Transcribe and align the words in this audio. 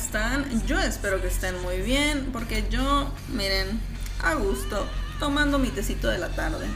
¿cómo 0.00 0.18
están? 0.18 0.66
Yo 0.66 0.78
espero 0.78 1.20
que 1.20 1.28
estén 1.28 1.60
muy 1.62 1.78
bien, 1.78 2.30
porque 2.32 2.64
yo, 2.70 3.12
miren, 3.28 3.80
a 4.22 4.34
gusto, 4.34 4.86
tomando 5.18 5.58
mi 5.58 5.68
tecito 5.68 6.08
de 6.08 6.18
la 6.18 6.28
tarde. 6.28 6.66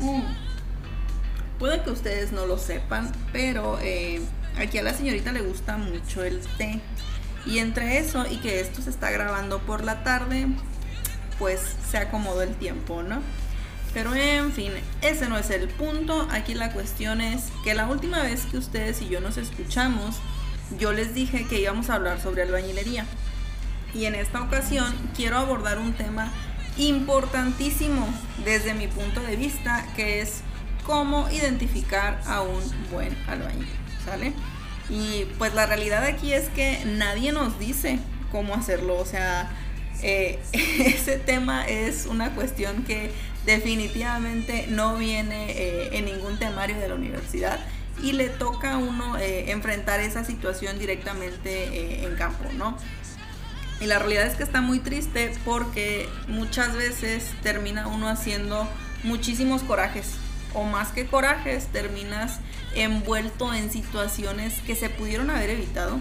Mm. 0.00 0.22
Puede 1.58 1.82
que 1.82 1.90
ustedes 1.90 2.32
no 2.32 2.46
lo 2.46 2.58
sepan, 2.58 3.10
pero 3.32 3.78
eh, 3.80 4.20
aquí 4.58 4.78
a 4.78 4.82
la 4.82 4.94
señorita 4.94 5.32
le 5.32 5.40
gusta 5.40 5.78
mucho 5.78 6.22
el 6.22 6.40
té. 6.58 6.80
Y 7.46 7.58
entre 7.58 7.98
eso 7.98 8.26
y 8.30 8.36
que 8.38 8.60
esto 8.60 8.82
se 8.82 8.90
está 8.90 9.10
grabando 9.10 9.60
por 9.60 9.82
la 9.82 10.04
tarde, 10.04 10.48
pues 11.38 11.60
se 11.90 11.96
acomodó 11.96 12.42
el 12.42 12.54
tiempo, 12.56 13.02
¿no? 13.02 13.22
Pero 13.94 14.14
en 14.14 14.52
fin, 14.52 14.72
ese 15.00 15.28
no 15.28 15.38
es 15.38 15.50
el 15.50 15.68
punto. 15.68 16.28
Aquí 16.30 16.54
la 16.54 16.72
cuestión 16.72 17.20
es 17.20 17.44
que 17.64 17.74
la 17.74 17.86
última 17.88 18.22
vez 18.22 18.44
que 18.46 18.58
ustedes 18.58 19.00
y 19.00 19.08
yo 19.08 19.20
nos 19.20 19.38
escuchamos, 19.38 20.16
yo 20.78 20.92
les 20.92 21.14
dije 21.14 21.46
que 21.48 21.60
íbamos 21.60 21.90
a 21.90 21.94
hablar 21.94 22.20
sobre 22.20 22.42
albañilería. 22.42 23.06
Y 23.94 24.04
en 24.04 24.14
esta 24.14 24.42
ocasión 24.42 24.94
quiero 25.16 25.38
abordar 25.38 25.78
un 25.78 25.94
tema 25.94 26.30
importantísimo 26.76 28.06
desde 28.44 28.74
mi 28.74 28.86
punto 28.86 29.20
de 29.22 29.36
vista, 29.36 29.86
que 29.96 30.20
es 30.20 30.42
cómo 30.84 31.28
identificar 31.30 32.20
a 32.26 32.42
un 32.42 32.62
buen 32.90 33.16
albañil, 33.26 33.68
¿sale? 34.04 34.32
Y 34.88 35.26
pues 35.38 35.54
la 35.54 35.66
realidad 35.66 36.04
aquí 36.04 36.32
es 36.32 36.48
que 36.50 36.82
nadie 36.84 37.32
nos 37.32 37.58
dice 37.58 37.98
cómo 38.30 38.54
hacerlo, 38.54 38.98
o 38.98 39.04
sea, 39.04 39.50
eh, 40.02 40.38
ese 40.52 41.18
tema 41.18 41.66
es 41.66 42.06
una 42.06 42.34
cuestión 42.34 42.84
que 42.84 43.10
definitivamente 43.44 44.66
no 44.68 44.96
viene 44.96 45.50
eh, 45.50 45.90
en 45.92 46.04
ningún 46.04 46.38
temario 46.38 46.78
de 46.78 46.88
la 46.88 46.94
universidad 46.94 47.58
y 48.02 48.12
le 48.12 48.28
toca 48.28 48.74
a 48.74 48.78
uno 48.78 49.16
eh, 49.16 49.50
enfrentar 49.50 50.00
esa 50.00 50.24
situación 50.24 50.78
directamente 50.78 51.64
eh, 51.64 52.06
en 52.06 52.14
campo, 52.16 52.44
¿no? 52.56 52.76
Y 53.80 53.86
la 53.86 53.98
realidad 53.98 54.26
es 54.26 54.34
que 54.34 54.42
está 54.42 54.60
muy 54.60 54.80
triste 54.80 55.32
porque 55.44 56.08
muchas 56.26 56.74
veces 56.74 57.32
termina 57.42 57.86
uno 57.86 58.08
haciendo 58.08 58.68
muchísimos 59.04 59.62
corajes 59.62 60.14
o 60.54 60.64
más 60.64 60.88
que 60.88 61.06
corajes 61.06 61.66
terminas 61.68 62.40
envuelto 62.74 63.54
en 63.54 63.70
situaciones 63.70 64.60
que 64.66 64.74
se 64.74 64.90
pudieron 64.90 65.30
haber 65.30 65.50
evitado 65.50 66.00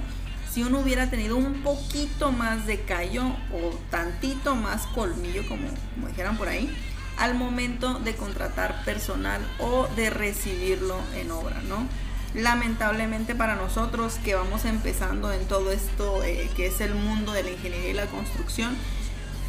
si 0.52 0.64
uno 0.64 0.80
hubiera 0.80 1.10
tenido 1.10 1.38
un 1.38 1.62
poquito 1.62 2.32
más 2.32 2.66
de 2.66 2.82
callo 2.82 3.28
o 3.54 3.78
tantito 3.92 4.56
más 4.56 4.88
colmillo 4.88 5.48
como, 5.48 5.68
como 5.94 6.08
dijeran 6.08 6.38
por 6.38 6.48
ahí 6.48 6.76
al 7.18 7.36
momento 7.36 8.00
de 8.00 8.16
contratar 8.16 8.84
personal 8.86 9.42
o 9.60 9.88
de 9.96 10.10
recibirlo 10.10 10.98
en 11.16 11.32
obra, 11.32 11.62
¿no? 11.62 11.88
Lamentablemente 12.34 13.36
para 13.36 13.56
nosotros 13.56 14.16
que 14.24 14.36
vamos 14.36 14.66
empezando 14.66 15.32
en 15.32 15.46
todo 15.48 15.72
esto 15.72 16.24
eh, 16.24 16.50
que 16.56 16.68
es 16.68 16.82
el 16.82 16.94
mundo 16.94 17.32
de 17.32 17.44
la 17.44 17.52
ingeniería 17.52 17.90
y 17.90 17.94
la 17.94 18.06
construcción, 18.06 18.76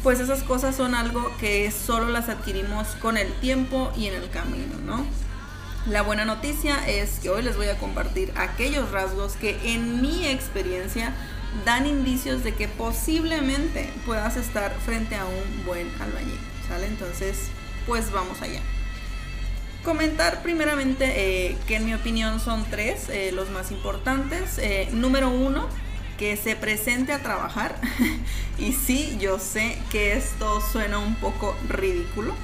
pues 0.03 0.19
esas 0.19 0.43
cosas 0.43 0.75
son 0.75 0.95
algo 0.95 1.31
que 1.39 1.71
solo 1.71 2.09
las 2.09 2.29
adquirimos 2.29 2.87
con 3.01 3.17
el 3.17 3.31
tiempo 3.33 3.91
y 3.97 4.07
en 4.07 4.15
el 4.15 4.29
camino, 4.29 4.77
¿no? 4.85 5.05
La 5.87 6.01
buena 6.01 6.25
noticia 6.25 6.87
es 6.87 7.19
que 7.19 7.29
hoy 7.29 7.41
les 7.41 7.57
voy 7.57 7.67
a 7.67 7.77
compartir 7.77 8.31
aquellos 8.35 8.91
rasgos 8.91 9.33
que 9.33 9.57
en 9.73 10.01
mi 10.01 10.25
experiencia 10.27 11.13
dan 11.65 11.87
indicios 11.87 12.43
de 12.43 12.53
que 12.53 12.67
posiblemente 12.67 13.89
puedas 14.05 14.37
estar 14.37 14.71
frente 14.85 15.15
a 15.15 15.25
un 15.25 15.65
buen 15.65 15.89
albañil, 16.01 16.39
¿sale? 16.67 16.87
Entonces, 16.87 17.49
pues 17.89 18.11
vamos 18.11 18.39
allá. 18.43 18.61
Comentar 19.83 20.43
primeramente 20.43 21.05
eh, 21.07 21.57
que 21.67 21.77
en 21.77 21.85
mi 21.85 21.95
opinión 21.95 22.39
son 22.39 22.63
tres 22.69 23.09
eh, 23.09 23.31
los 23.33 23.49
más 23.49 23.71
importantes. 23.71 24.59
Eh, 24.59 24.89
número 24.91 25.31
uno, 25.31 25.67
que 26.19 26.37
se 26.37 26.55
presente 26.55 27.13
a 27.13 27.23
trabajar. 27.23 27.75
y 28.59 28.73
sí, 28.73 29.17
yo 29.19 29.39
sé 29.39 29.75
que 29.89 30.13
esto 30.13 30.61
suena 30.61 30.99
un 30.99 31.15
poco 31.15 31.55
ridículo, 31.67 32.35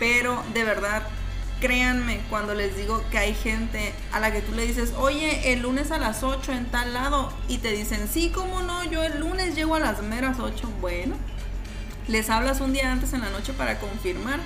pero 0.00 0.42
de 0.54 0.64
verdad, 0.64 1.04
créanme 1.60 2.20
cuando 2.28 2.56
les 2.56 2.76
digo 2.76 3.00
que 3.12 3.18
hay 3.18 3.34
gente 3.34 3.92
a 4.10 4.18
la 4.18 4.32
que 4.32 4.42
tú 4.42 4.52
le 4.56 4.66
dices, 4.66 4.92
oye, 4.98 5.52
el 5.52 5.62
lunes 5.62 5.92
a 5.92 5.98
las 5.98 6.24
8 6.24 6.50
en 6.50 6.66
tal 6.66 6.94
lado, 6.94 7.32
y 7.46 7.58
te 7.58 7.70
dicen, 7.70 8.08
sí, 8.12 8.32
cómo 8.34 8.62
no, 8.62 8.82
yo 8.90 9.04
el 9.04 9.20
lunes 9.20 9.54
llego 9.54 9.76
a 9.76 9.80
las 9.80 10.02
meras 10.02 10.40
8. 10.40 10.68
Bueno, 10.80 11.14
les 12.08 12.28
hablas 12.28 12.60
un 12.60 12.72
día 12.72 12.90
antes 12.90 13.12
en 13.12 13.20
la 13.20 13.30
noche 13.30 13.52
para 13.52 13.78
confirmar 13.78 14.40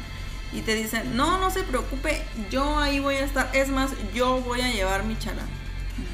y 0.55 0.61
te 0.63 0.77
dicen, 0.77 1.17
no, 1.17 1.39
no 1.39 1.51
se 1.51 1.65
preocupe, 1.65 2.23
yo 2.49 2.79
ahí 2.79 3.01
voy 3.01 3.17
a 3.17 3.25
estar, 3.25 3.51
es 3.53 3.69
más, 3.69 3.91
yo 4.15 4.41
voy 4.41 4.61
a 4.61 4.71
llevar 4.71 5.05
mi 5.05 5.19
chala. 5.19 5.43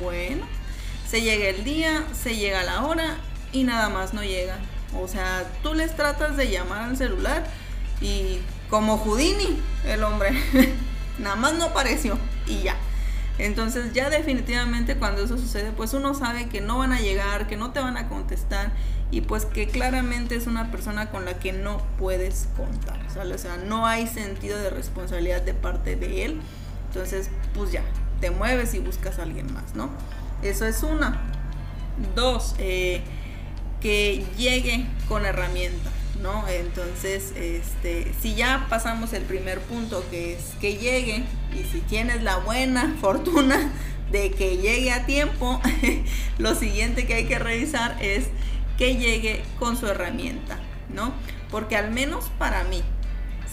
Bueno, 0.01 0.47
se 1.09 1.21
llega 1.21 1.49
el 1.49 1.63
día, 1.63 2.05
se 2.13 2.37
llega 2.37 2.63
la 2.63 2.85
hora 2.85 3.19
y 3.53 3.65
nada 3.65 3.91
más 3.91 4.15
no 4.15 4.25
llega. 4.25 4.59
O 4.99 5.07
sea, 5.09 5.47
tú 5.63 5.75
les 5.75 5.95
tratas 5.95 6.39
de 6.39 6.51
llamar 6.51 6.89
al 6.89 6.97
celular 6.97 7.45
y 8.01 8.39
como 8.71 8.97
Houdini, 8.97 9.61
el 9.85 10.03
hombre, 10.05 10.33
nada 11.19 11.37
más 11.37 11.53
no 11.55 11.67
apareció 11.67 12.19
y 12.47 12.63
ya. 12.63 12.77
Entonces 13.41 13.95
ya 13.95 14.11
definitivamente 14.11 14.97
cuando 14.97 15.25
eso 15.25 15.39
sucede, 15.39 15.73
pues 15.73 15.95
uno 15.95 16.15
sabe 16.15 16.49
que 16.49 16.61
no 16.61 16.79
van 16.79 16.93
a 16.93 17.01
llegar, 17.01 17.47
que 17.47 17.57
no 17.57 17.73
te 17.73 17.81
van 17.81 17.97
a 17.97 18.09
contestar 18.09 18.73
y 19.11 19.23
pues 19.23 19.47
que 19.47 19.67
claramente 19.67 20.37
es 20.37 20.47
una 20.47 20.71
persona 20.71 21.11
con 21.11 21.25
la 21.25 21.39
que 21.39 21.53
no 21.53 21.83
puedes 21.99 22.49
contar, 22.55 23.01
O 23.07 23.39
sea, 23.39 23.57
no 23.57 23.87
hay 23.87 24.07
sentido 24.07 24.59
de 24.59 24.69
responsabilidad 24.69 25.41
de 25.41 25.55
parte 25.55 25.97
de 25.97 26.27
él. 26.27 26.41
Entonces, 26.89 27.31
pues 27.55 27.73
ya, 27.73 27.83
te 28.21 28.31
mueves 28.31 28.75
y 28.75 28.79
buscas 28.79 29.19
a 29.19 29.23
alguien 29.23 29.53
más, 29.53 29.75
¿no? 29.75 29.89
Eso 30.43 30.67
es 30.67 30.83
una. 30.83 31.19
Dos, 32.15 32.55
eh, 32.59 33.03
que 33.81 34.25
llegue 34.37 34.87
con 35.09 35.25
herramienta, 35.25 35.91
¿no? 36.21 36.47
Entonces, 36.49 37.33
este, 37.37 38.13
si 38.21 38.35
ya 38.35 38.67
pasamos 38.69 39.13
el 39.13 39.23
primer 39.23 39.61
punto, 39.61 40.05
que 40.11 40.35
es 40.35 40.55
que 40.61 40.77
llegue, 40.77 41.25
y 41.53 41.65
si 41.71 41.81
tienes 41.81 42.23
la 42.23 42.39
buena 42.39 42.97
fortuna 43.01 43.71
de 44.11 44.31
que 44.31 44.59
llegue 44.59 44.93
a 44.93 45.07
tiempo, 45.07 45.61
lo 46.39 46.55
siguiente 46.55 47.07
que 47.07 47.15
hay 47.15 47.25
que 47.27 47.39
revisar 47.39 47.97
es 48.01 48.27
que 48.77 48.97
llegue 48.97 49.43
con 49.59 49.77
su 49.77 49.87
herramienta, 49.87 50.59
¿no? 50.89 51.13
Porque 51.51 51.77
al 51.77 51.91
menos 51.91 52.31
para 52.39 52.65
mí, 52.65 52.83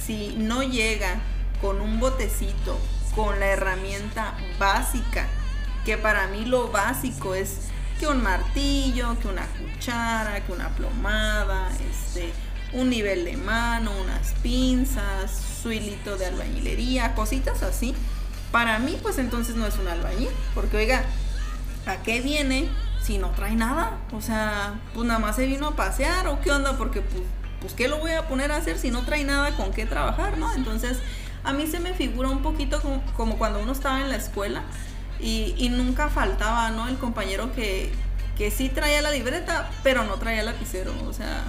si 0.05 0.35
no 0.37 0.63
llega 0.63 1.21
con 1.61 1.81
un 1.81 1.99
botecito, 1.99 2.79
con 3.15 3.39
la 3.39 3.47
herramienta 3.47 4.35
básica, 4.59 5.27
que 5.85 5.97
para 5.97 6.27
mí 6.27 6.45
lo 6.45 6.69
básico 6.69 7.33
es 7.33 7.69
que 7.99 8.07
un 8.07 8.21
martillo, 8.21 9.17
que 9.19 9.27
una 9.27 9.45
cuchara, 9.47 10.45
que 10.45 10.51
una 10.51 10.69
plomada, 10.69 11.69
este, 11.89 12.31
un 12.73 12.89
nivel 12.89 13.25
de 13.25 13.37
mano, 13.37 13.91
unas 14.01 14.33
pinzas, 14.43 15.31
su 15.61 15.71
hilito 15.71 16.17
de 16.17 16.27
albañilería, 16.27 17.15
cositas 17.15 17.63
así. 17.63 17.95
Para 18.51 18.79
mí, 18.79 18.97
pues 19.01 19.17
entonces 19.17 19.55
no 19.55 19.65
es 19.65 19.77
un 19.77 19.87
albañil, 19.87 20.29
porque 20.53 20.77
oiga, 20.77 21.03
¿a 21.85 21.97
qué 21.97 22.21
viene 22.21 22.69
si 23.01 23.17
no 23.17 23.31
trae 23.31 23.55
nada? 23.55 23.97
O 24.11 24.21
sea, 24.21 24.79
pues 24.93 25.07
nada 25.07 25.19
más 25.19 25.35
se 25.35 25.45
vino 25.45 25.67
a 25.67 25.75
pasear 25.75 26.27
o 26.27 26.41
qué 26.41 26.51
onda, 26.51 26.77
porque 26.77 27.01
pues, 27.01 27.23
pues 27.61 27.73
¿qué 27.73 27.87
lo 27.87 27.99
voy 27.99 28.11
a 28.11 28.27
poner 28.27 28.51
a 28.51 28.57
hacer 28.57 28.77
si 28.77 28.91
no 28.91 29.03
trae 29.03 29.23
nada 29.23 29.55
con 29.55 29.71
qué 29.71 29.85
trabajar, 29.85 30.37
¿no? 30.37 30.53
Entonces, 30.53 30.97
a 31.43 31.53
mí 31.53 31.67
se 31.67 31.79
me 31.79 31.93
figura 31.93 32.29
un 32.29 32.41
poquito 32.41 32.81
como, 33.15 33.37
cuando 33.37 33.59
uno 33.59 33.71
estaba 33.71 34.01
en 34.01 34.09
la 34.09 34.17
escuela 34.17 34.63
y, 35.19 35.69
nunca 35.69 36.09
faltaba, 36.09 36.69
¿no? 36.71 36.87
El 36.87 36.97
compañero 36.97 37.51
que, 37.53 37.91
que 38.37 38.51
sí 38.51 38.69
traía 38.69 39.01
la 39.01 39.11
libreta, 39.11 39.69
pero 39.83 40.03
no 40.03 40.15
traía 40.15 40.43
lapicero, 40.43 40.93
o 41.07 41.13
sea, 41.13 41.43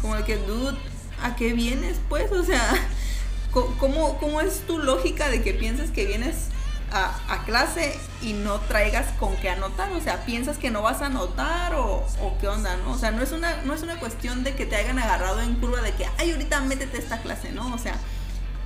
como 0.00 0.16
de 0.16 0.24
que, 0.24 0.36
dude, 0.36 0.76
¿a 1.22 1.36
qué 1.36 1.52
vienes? 1.52 1.98
Pues, 2.08 2.30
o 2.32 2.42
sea, 2.44 2.72
¿cómo, 3.52 4.18
cómo 4.18 4.40
es 4.40 4.60
tu 4.66 4.78
lógica 4.78 5.28
de 5.28 5.42
que 5.42 5.54
pienses 5.54 5.90
que 5.90 6.06
vienes 6.06 6.50
a, 6.92 7.44
clase 7.46 7.98
y 8.22 8.32
no 8.32 8.60
traigas 8.60 9.06
con 9.18 9.36
qué 9.36 9.50
anotar, 9.50 9.92
o 9.92 10.00
sea, 10.00 10.24
piensas 10.24 10.58
que 10.58 10.70
no 10.70 10.82
vas 10.82 11.02
a 11.02 11.06
anotar 11.06 11.74
o, 11.74 12.04
qué 12.40 12.48
onda, 12.48 12.76
¿no? 12.78 12.92
O 12.92 12.98
sea, 12.98 13.10
no 13.10 13.22
es, 13.22 13.32
una, 13.32 13.62
no 13.62 13.74
es 13.74 13.82
una 13.82 13.98
cuestión 13.98 14.44
de 14.44 14.54
que 14.54 14.66
te 14.66 14.76
hayan 14.76 14.98
agarrado 14.98 15.40
en 15.40 15.54
curva 15.56 15.80
de 15.82 15.92
que, 15.92 16.06
ay, 16.18 16.32
ahorita 16.32 16.60
métete 16.60 16.98
esta 16.98 17.22
clase, 17.22 17.52
¿no? 17.52 17.72
O 17.74 17.78
sea, 17.78 17.94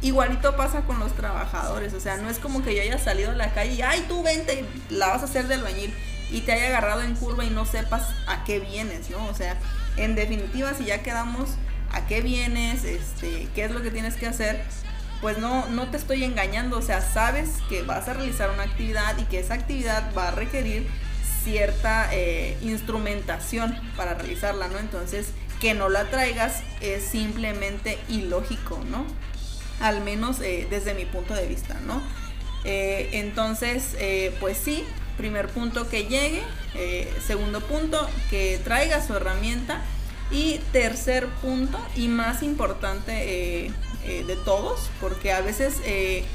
igualito 0.02 0.56
pasa 0.56 0.82
con 0.82 0.98
los 0.98 1.12
trabajadores, 1.14 1.92
o 1.94 2.00
sea, 2.00 2.16
no 2.16 2.30
es 2.30 2.38
como 2.38 2.62
que 2.62 2.74
yo 2.74 2.82
haya 2.82 2.98
salido 2.98 3.30
a 3.30 3.34
la 3.34 3.52
calle 3.52 3.74
y, 3.74 3.82
ay, 3.82 4.04
tú 4.08 4.22
vente, 4.22 4.64
la 4.90 5.08
vas 5.08 5.22
a 5.22 5.26
hacer 5.26 5.46
de 5.46 5.54
albañil 5.54 5.94
y 6.30 6.40
te 6.40 6.52
haya 6.52 6.68
agarrado 6.68 7.02
en 7.02 7.14
curva 7.14 7.44
y 7.44 7.50
no 7.50 7.66
sepas 7.66 8.02
a 8.26 8.44
qué 8.44 8.60
vienes, 8.60 9.10
¿no? 9.10 9.24
O 9.26 9.34
sea, 9.34 9.58
en 9.96 10.14
definitiva, 10.14 10.74
si 10.74 10.84
ya 10.84 11.02
quedamos 11.02 11.50
a 11.90 12.06
qué 12.06 12.20
vienes, 12.20 12.84
este, 12.84 13.48
qué 13.54 13.64
es 13.64 13.70
lo 13.70 13.82
que 13.82 13.90
tienes 13.90 14.16
que 14.16 14.26
hacer, 14.26 14.62
pues 15.20 15.38
no, 15.38 15.66
no 15.70 15.88
te 15.88 15.96
estoy 15.96 16.24
engañando, 16.24 16.78
o 16.78 16.82
sea, 16.82 17.00
sabes 17.00 17.50
que 17.68 17.82
vas 17.82 18.08
a 18.08 18.14
realizar 18.14 18.50
una 18.50 18.64
actividad 18.64 19.16
y 19.18 19.24
que 19.24 19.38
esa 19.38 19.54
actividad 19.54 20.12
va 20.14 20.28
a 20.28 20.30
requerir 20.32 20.86
cierta 21.44 22.08
eh, 22.12 22.56
instrumentación 22.62 23.78
para 23.96 24.14
realizarla, 24.14 24.68
¿no? 24.68 24.78
Entonces, 24.78 25.28
que 25.60 25.74
no 25.74 25.88
la 25.88 26.10
traigas 26.10 26.62
es 26.80 27.04
simplemente 27.04 27.98
ilógico, 28.08 28.80
¿no? 28.90 29.06
Al 29.80 30.02
menos 30.02 30.40
eh, 30.40 30.66
desde 30.68 30.94
mi 30.94 31.04
punto 31.04 31.34
de 31.34 31.46
vista, 31.46 31.78
¿no? 31.86 32.02
Eh, 32.64 33.10
entonces, 33.12 33.96
pues 34.40 34.56
sí, 34.56 34.84
primer 35.16 35.48
punto 35.48 35.88
que 35.88 36.06
llegue, 36.06 36.42
eh, 36.74 37.12
segundo 37.26 37.60
punto 37.60 38.08
que 38.30 38.60
traiga 38.64 39.04
su 39.04 39.14
herramienta 39.14 39.80
y 40.30 40.58
tercer 40.72 41.28
punto 41.42 41.78
y 41.96 42.08
más 42.08 42.42
importante 42.42 43.12
eh, 43.12 43.70
eh, 44.04 44.24
de 44.26 44.36
todos, 44.36 44.90
porque 45.00 45.32
a 45.32 45.40
veces 45.40 45.76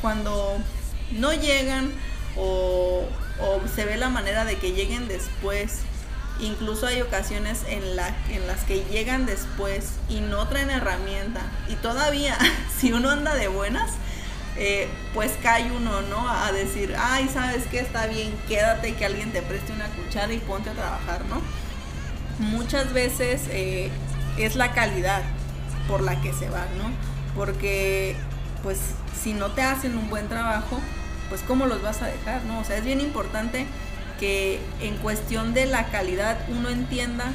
cuando 0.01 0.57
no 1.11 1.33
llegan 1.33 1.91
o, 2.37 3.05
se 3.73 3.85
ve 3.85 3.97
la 3.97 4.09
manera 4.09 4.45
de 4.45 4.57
que 4.57 4.73
lleguen 4.73 5.07
después, 5.07 5.79
incluso 6.39 6.87
hay 6.87 7.01
ocasiones 7.01 7.63
en 7.67 7.95
las 7.95 8.63
que 8.67 8.85
llegan 8.85 9.25
después 9.25 9.93
y 10.07 10.21
no 10.21 10.47
traen 10.47 10.69
herramienta 10.69 11.41
y 11.67 11.75
todavía 11.75 12.37
si 12.79 12.93
uno 12.93 13.09
anda 13.09 13.35
de 13.35 13.47
buenas, 13.47 13.91
eh, 14.61 14.89
pues 15.13 15.31
cae 15.41 15.71
uno, 15.71 16.01
¿no? 16.01 16.29
A 16.29 16.51
decir, 16.51 16.93
ay, 16.99 17.29
¿sabes 17.33 17.63
qué? 17.71 17.79
Está 17.79 18.07
bien, 18.07 18.33
quédate, 18.49 18.93
que 18.93 19.05
alguien 19.05 19.31
te 19.31 19.41
preste 19.41 19.71
una 19.71 19.87
cuchara 19.87 20.33
y 20.33 20.39
ponte 20.39 20.69
a 20.69 20.73
trabajar, 20.73 21.23
¿no? 21.25 21.41
Muchas 22.39 22.91
veces 22.91 23.43
eh, 23.51 23.89
es 24.37 24.57
la 24.57 24.73
calidad 24.73 25.21
por 25.87 26.01
la 26.01 26.21
que 26.21 26.33
se 26.33 26.49
va, 26.49 26.65
¿no? 26.77 26.91
Porque, 27.35 28.17
pues, 28.61 28.79
si 29.23 29.33
no 29.33 29.51
te 29.51 29.61
hacen 29.61 29.97
un 29.97 30.09
buen 30.09 30.27
trabajo, 30.27 30.81
pues, 31.29 31.41
¿cómo 31.41 31.65
los 31.65 31.81
vas 31.81 32.01
a 32.01 32.07
dejar, 32.07 32.43
¿no? 32.43 32.59
O 32.59 32.65
sea, 32.65 32.75
es 32.75 32.83
bien 32.83 32.99
importante 32.99 33.65
que 34.19 34.59
en 34.81 34.97
cuestión 34.97 35.53
de 35.53 35.67
la 35.67 35.85
calidad 35.85 36.37
uno 36.49 36.67
entienda 36.67 37.31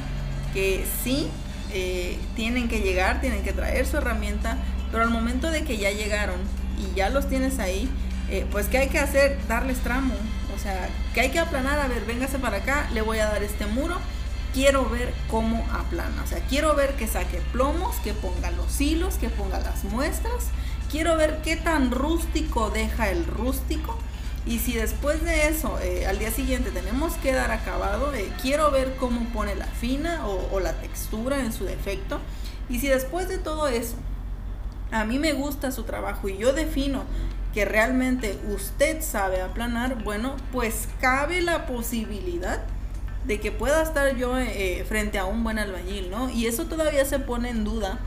que 0.53 0.85
sí, 1.03 1.27
eh, 1.73 2.19
tienen 2.35 2.69
que 2.69 2.81
llegar, 2.81 3.19
tienen 3.19 3.43
que 3.43 3.51
traer 3.51 3.87
su 3.87 3.97
herramienta, 3.97 4.57
pero 4.91 5.03
al 5.03 5.09
momento 5.09 5.49
de 5.49 5.63
que 5.63 5.77
ya 5.77 5.89
llegaron 5.89 6.39
y 6.77 6.95
ya 6.95 7.09
los 7.09 7.27
tienes 7.27 7.59
ahí, 7.59 7.89
eh, 8.29 8.45
pues 8.51 8.67
¿qué 8.67 8.79
hay 8.79 8.89
que 8.89 8.99
hacer? 8.99 9.37
Darles 9.47 9.79
tramo. 9.79 10.13
O 10.55 10.59
sea, 10.59 10.89
que 11.13 11.21
hay 11.21 11.29
que 11.29 11.39
aplanar, 11.39 11.79
a 11.79 11.87
ver, 11.87 12.05
véngase 12.05 12.39
para 12.39 12.57
acá, 12.57 12.89
le 12.93 13.01
voy 13.01 13.19
a 13.19 13.27
dar 13.27 13.43
este 13.43 13.65
muro, 13.65 13.97
quiero 14.53 14.89
ver 14.89 15.13
cómo 15.29 15.67
aplana. 15.71 16.23
O 16.23 16.27
sea, 16.27 16.39
quiero 16.47 16.75
ver 16.75 16.95
que 16.95 17.07
saque 17.07 17.41
plomos, 17.51 17.95
que 17.97 18.13
ponga 18.13 18.51
los 18.51 18.79
hilos, 18.79 19.15
que 19.15 19.29
ponga 19.29 19.59
las 19.59 19.83
muestras. 19.83 20.45
Quiero 20.89 21.17
ver 21.17 21.41
qué 21.43 21.55
tan 21.55 21.91
rústico 21.91 22.69
deja 22.69 23.09
el 23.09 23.25
rústico. 23.25 23.97
Y 24.45 24.59
si 24.59 24.73
después 24.73 25.23
de 25.23 25.47
eso, 25.47 25.79
eh, 25.81 26.05
al 26.05 26.19
día 26.19 26.31
siguiente 26.31 26.69
tenemos 26.71 27.13
que 27.15 27.33
dar 27.33 27.51
acabado, 27.51 28.13
eh, 28.13 28.31
quiero 28.41 28.69
ver 28.69 28.95
cómo 28.95 29.27
pone 29.33 29.55
la 29.55 29.65
fina 29.65 30.25
o 30.27 30.59
la 30.59 30.73
textura 30.73 31.39
en 31.39 31.51
su 31.51 31.65
defecto. 31.65 32.19
Y 32.69 32.79
si 32.79 32.87
después 32.87 33.27
de 33.27 33.39
todo 33.39 33.67
eso 33.67 33.95
a 34.95 35.03
mí 35.03 35.19
me 35.19 35.33
gusta 35.33 35.71
su 35.71 35.83
trabajo 35.83 36.29
y 36.29 36.37
yo 36.37 36.53
defino 36.53 37.03
que 37.53 37.65
realmente 37.65 38.37
usted 38.53 39.01
sabe 39.01 39.41
aplanar, 39.41 40.03
bueno, 40.03 40.35
pues 40.53 40.87
cabe 41.01 41.41
la 41.41 41.65
posibilidad 41.65 42.61
de 43.25 43.39
que 43.39 43.51
pueda 43.51 43.81
estar 43.81 44.15
yo 44.15 44.37
eh, 44.37 44.85
frente 44.87 45.17
a 45.17 45.25
un 45.25 45.43
buen 45.43 45.59
albañil, 45.59 46.09
¿no? 46.09 46.29
Y 46.29 46.47
eso 46.47 46.65
todavía 46.65 47.03
se 47.03 47.19
pone 47.19 47.49
en 47.49 47.65
duda, 47.65 47.99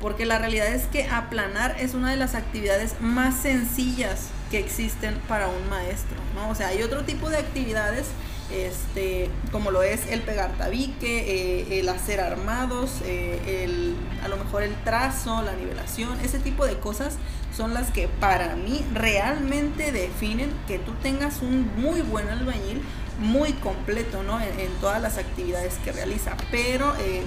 porque 0.00 0.24
la 0.24 0.38
realidad 0.38 0.68
es 0.68 0.86
que 0.86 1.04
aplanar 1.08 1.76
es 1.78 1.92
una 1.92 2.10
de 2.10 2.16
las 2.16 2.34
actividades 2.34 2.98
más 3.00 3.36
sencillas 3.36 4.28
que 4.50 4.58
existen 4.58 5.18
para 5.28 5.48
un 5.48 5.68
maestro, 5.68 6.16
¿no? 6.34 6.48
O 6.48 6.54
sea, 6.54 6.68
hay 6.68 6.82
otro 6.82 7.04
tipo 7.04 7.28
de 7.28 7.36
actividades 7.36 8.06
este, 8.52 9.30
como 9.52 9.70
lo 9.70 9.82
es 9.82 10.06
el 10.10 10.22
pegar 10.22 10.56
tabique, 10.58 11.60
eh, 11.70 11.80
el 11.80 11.88
hacer 11.88 12.20
armados, 12.20 13.00
eh, 13.04 13.64
el, 13.64 13.96
a 14.24 14.28
lo 14.28 14.36
mejor 14.36 14.62
el 14.62 14.74
trazo, 14.84 15.42
la 15.42 15.52
nivelación, 15.54 16.18
ese 16.20 16.38
tipo 16.38 16.66
de 16.66 16.78
cosas 16.78 17.16
son 17.56 17.74
las 17.74 17.90
que 17.90 18.08
para 18.08 18.56
mí 18.56 18.84
realmente 18.92 19.92
definen 19.92 20.50
que 20.66 20.78
tú 20.78 20.92
tengas 21.02 21.42
un 21.42 21.70
muy 21.76 22.00
buen 22.02 22.28
albañil, 22.28 22.82
muy 23.18 23.52
completo 23.54 24.22
¿no? 24.22 24.40
en, 24.40 24.70
todas 24.80 25.00
las 25.02 25.18
actividades 25.18 25.74
que 25.84 25.92
realiza. 25.92 26.36
Pero 26.50 26.94
eh, 27.00 27.22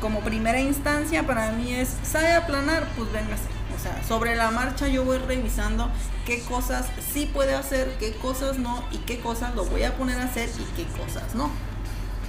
como 0.00 0.20
primera 0.20 0.60
instancia 0.60 1.26
para 1.26 1.52
mí 1.52 1.72
es, 1.72 1.96
¿sabe 2.02 2.32
aplanar? 2.32 2.86
Pues 2.96 3.12
véngase 3.12 3.56
o 3.76 3.78
sea, 3.78 4.02
sobre 4.02 4.34
la 4.36 4.50
marcha 4.50 4.88
yo 4.88 5.04
voy 5.04 5.18
revisando 5.18 5.90
qué 6.24 6.40
cosas 6.42 6.86
sí 7.12 7.30
puede 7.32 7.54
hacer, 7.54 7.96
qué 7.98 8.12
cosas 8.12 8.58
no 8.58 8.82
y 8.90 8.98
qué 8.98 9.20
cosas 9.20 9.54
lo 9.54 9.64
voy 9.66 9.82
a 9.82 9.94
poner 9.96 10.18
a 10.18 10.24
hacer 10.24 10.48
y 10.48 10.64
qué 10.76 10.86
cosas 10.98 11.34
no. 11.34 11.50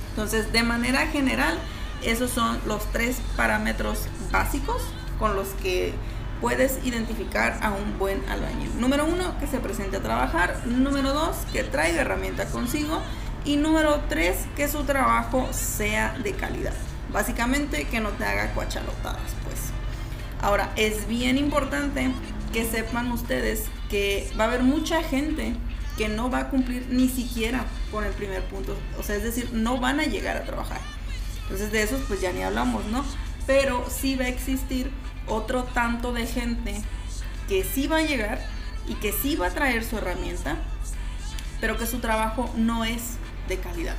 Entonces, 0.10 0.52
de 0.52 0.64
manera 0.64 1.08
general, 1.08 1.58
esos 2.04 2.32
son 2.32 2.60
los 2.66 2.84
tres 2.92 3.22
parámetros 3.38 4.08
básicos 4.32 4.82
con 5.20 5.36
los 5.36 5.50
que 5.62 5.94
puedes 6.42 6.80
identificar 6.84 7.60
a 7.62 7.72
un 7.72 7.98
buen 7.98 8.28
albañil. 8.30 8.80
Número 8.80 9.06
uno, 9.06 9.38
que 9.40 9.48
se 9.48 9.60
presente 9.60 9.98
a 9.98 10.02
trabajar. 10.02 10.62
Número 10.66 11.14
dos, 11.14 11.38
que 11.54 11.64
traiga 11.64 12.02
herramienta 12.02 12.46
consigo. 12.46 13.02
Y 13.46 13.56
número 13.56 14.02
tres, 14.10 14.46
que 14.56 14.68
su 14.68 14.84
trabajo 14.84 15.48
sea 15.52 16.18
de 16.24 16.34
calidad. 16.34 16.74
Básicamente, 17.12 17.86
que 17.86 18.00
no 18.00 18.10
te 18.10 18.26
haga 18.26 18.54
cuachalotadas, 18.54 19.34
pues. 19.44 19.72
Ahora, 20.42 20.72
es 20.76 21.08
bien 21.08 21.38
importante 21.38 22.12
que 22.54 22.66
sepan 22.66 23.12
ustedes 23.12 23.66
que 23.90 24.30
va 24.40 24.46
a 24.46 24.48
haber 24.48 24.64
mucha 24.64 25.02
gente 25.04 25.56
que 25.98 26.10
no 26.10 26.30
va 26.30 26.40
a 26.40 26.50
cumplir 26.50 26.86
ni 26.90 27.10
siquiera 27.10 27.66
con 27.92 28.04
el 28.04 28.14
primer 28.14 28.44
punto. 28.44 28.78
O 29.00 29.04
sea, 29.04 29.16
es 29.16 29.24
decir, 29.24 29.50
no 29.52 29.80
van 29.80 30.00
a 30.00 30.04
llegar 30.04 30.38
a 30.38 30.44
trabajar. 30.44 30.80
Entonces 31.44 31.72
de 31.72 31.82
esos 31.82 32.02
pues 32.08 32.22
ya 32.22 32.32
ni 32.32 32.44
hablamos, 32.44 32.86
¿no? 32.86 33.04
Pero 33.48 33.86
sí 33.90 34.16
va 34.16 34.26
a 34.26 34.28
existir 34.28 34.92
otro 35.26 35.64
tanto 35.64 36.14
de 36.14 36.28
gente 36.28 36.76
que 37.48 37.64
sí 37.64 37.88
va 37.88 37.98
a 37.98 38.02
llegar 38.02 38.46
y 38.88 38.96
que 38.96 39.12
sí 39.12 39.36
va 39.36 39.48
a 39.48 39.52
traer 39.52 39.84
su 39.84 39.98
herramienta, 39.98 40.58
pero 41.60 41.78
que 41.78 41.88
su 41.88 42.00
trabajo 42.00 42.54
no 42.56 42.86
es 42.86 43.18
de 43.48 43.58
calidad. 43.58 43.96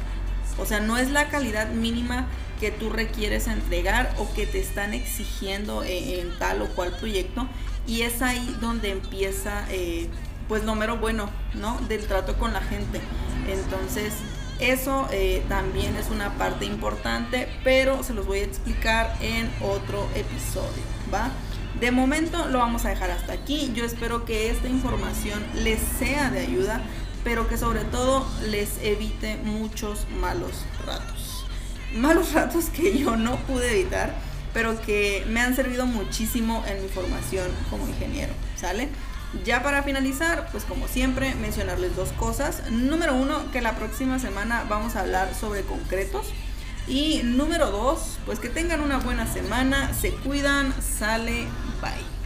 O 0.58 0.66
sea, 0.66 0.81
no 0.81 0.99
es 0.99 1.11
la 1.11 1.28
calidad 1.28 1.70
mínima 1.70 2.26
que 2.58 2.70
tú 2.70 2.90
requieres 2.90 3.46
entregar 3.46 4.14
o 4.19 4.32
que 4.34 4.46
te 4.46 4.60
están 4.60 4.94
exigiendo 4.94 5.82
en, 5.84 6.37
tal 6.38 6.62
o 6.62 6.66
cual 6.69 6.93
proyecto. 6.99 7.46
Y 7.87 8.02
es 8.02 8.20
ahí 8.20 8.56
donde 8.60 8.90
empieza, 8.90 9.64
eh, 9.70 10.08
pues, 10.46 10.64
lo 10.64 10.75
mero 10.75 10.99
bueno, 10.99 11.31
¿no? 11.55 11.81
Del 11.88 12.06
trato 12.06 12.38
con 12.38 12.52
la 12.52 12.60
gente. 12.60 13.00
Entonces, 13.49 14.12
eso 14.58 15.08
eh, 15.10 15.43
también 15.49 15.96
es 15.96 16.10
una 16.10 16.37
parte 16.37 16.66
importante, 16.66 17.49
pero 17.64 18.02
se 18.02 18.12
los 18.12 18.26
voy 18.26 18.40
a 18.40 18.44
explicar 18.44 19.16
en 19.21 19.50
otro 19.62 20.06
episodio, 20.14 20.83
¿va? 21.12 21.30
De 21.80 21.92
momento 21.92 22.49
lo 22.49 22.59
vamos 22.59 22.85
a 22.85 22.88
dejar 22.88 23.11
hasta 23.11 23.33
aquí. 23.33 23.71
Yo 23.75 23.85
espero 23.85 24.25
que 24.25 24.50
esta 24.50 24.68
información 24.68 25.44
les 25.54 25.80
sea 25.80 26.30
de 26.30 26.40
ayuda, 26.40 26.83
pero 27.23 27.49
que 27.49 27.56
sobre 27.56 27.85
todo 27.85 28.26
les 28.50 28.83
evite 28.83 29.37
muchos 29.44 30.06
malos 30.21 30.64
ratos 30.85 31.48
malos 31.95 32.33
ratos 32.33 32.66
que 32.66 32.99
yo 32.99 33.16
no 33.16 33.37
pude 33.47 33.80
evitar, 33.80 34.14
pero 34.52 34.80
que 34.80 35.25
me 35.28 35.40
han 35.40 35.54
servido 35.54 35.87
muchísimo 35.87 36.64
en 36.66 36.83
mi 36.83 36.88
formación 36.88 37.49
como 37.71 37.87
ingeniero, 37.87 38.33
¿sale? 38.57 38.88
Ya 39.45 39.62
para 39.62 39.83
finalizar, 39.83 40.49
pues 40.50 40.64
como 40.64 40.88
siempre, 40.88 41.35
mencionarles 41.35 41.95
dos 41.95 42.12
cosas. 42.12 42.71
Número 42.71 43.14
uno, 43.14 43.50
que 43.52 43.61
la 43.61 43.76
próxima 43.76 44.18
semana 44.18 44.64
vamos 44.68 44.97
a 44.97 45.00
hablar 45.00 45.35
sobre 45.35 45.62
concretos. 45.62 46.26
Y 46.87 47.21
número 47.23 47.71
dos, 47.71 48.18
pues 48.25 48.38
que 48.38 48.49
tengan 48.49 48.80
una 48.80 48.99
buena 48.99 49.30
semana, 49.30 49.92
se 49.92 50.12
cuidan, 50.12 50.75
sale, 50.80 51.47
bye. 51.83 52.17